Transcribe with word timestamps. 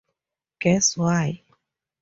Guess 0.59 0.97
why. 0.97 1.43